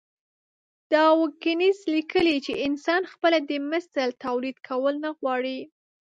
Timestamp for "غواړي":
5.17-5.59